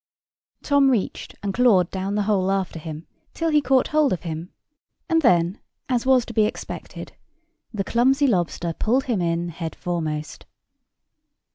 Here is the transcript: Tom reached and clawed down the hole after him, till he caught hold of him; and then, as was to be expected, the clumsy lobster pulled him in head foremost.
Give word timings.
Tom 0.63 0.89
reached 0.89 1.35
and 1.43 1.53
clawed 1.53 1.91
down 1.91 2.15
the 2.15 2.23
hole 2.23 2.49
after 2.49 2.79
him, 2.79 3.05
till 3.35 3.51
he 3.51 3.61
caught 3.61 3.89
hold 3.89 4.11
of 4.11 4.23
him; 4.23 4.49
and 5.07 5.21
then, 5.21 5.59
as 5.89 6.07
was 6.07 6.25
to 6.25 6.33
be 6.33 6.45
expected, 6.45 7.11
the 7.71 7.83
clumsy 7.83 8.25
lobster 8.25 8.73
pulled 8.73 9.03
him 9.03 9.21
in 9.21 9.49
head 9.49 9.75
foremost. 9.75 10.47